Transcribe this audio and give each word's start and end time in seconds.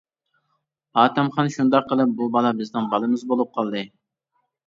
پاتەمخان-شۇنداق 0.99 1.85
قىلىپ 1.91 2.15
بۇ 2.21 2.29
بالا 2.37 2.53
بىزنىڭ 2.61 2.89
بالىمىز 2.95 3.27
بولۇپ 3.33 3.53
قالدى. 3.59 3.85